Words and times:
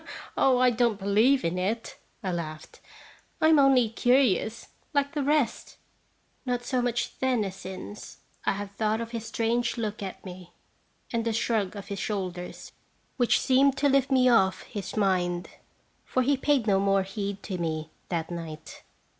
""Oh, 0.35 0.57
I 0.57 0.71
don't 0.71 0.97
believe 0.97 1.45
in 1.45 1.59
it," 1.59 1.99
I 2.23 2.31
laughed; 2.31 2.79
"I 3.39 3.49
am 3.49 3.59
only 3.59 3.87
curious, 3.87 4.69
like 4.95 5.13
the 5.13 5.21
rest." 5.21 5.77
Not 6.43 6.63
so 6.63 6.81
much 6.81 7.19
then 7.19 7.43
as 7.43 7.55
since, 7.57 8.17
I 8.43 8.53
have 8.53 8.71
thought 8.71 8.99
of 8.99 9.11
his 9.11 9.27
strange 9.27 9.77
look 9.77 10.01
at 10.01 10.25
me, 10.25 10.53
and 11.13 11.23
the 11.23 11.33
shrug 11.33 11.75
of 11.75 11.89
his 11.89 11.99
shoulders, 11.99 12.71
which 13.17 13.39
seemed 13.39 13.77
to 13.77 13.89
lift 13.89 14.09
me 14.09 14.27
off 14.27 14.63
his 14.63 14.97
mind, 14.97 15.49
for 16.03 16.23
he 16.23 16.35
paid 16.35 16.65
no 16.65 16.79
more 16.79 17.03
heed 17.03 17.43
to 17.43 17.59
me 17.59 17.91
that 18.09 18.31
night. 18.31 18.81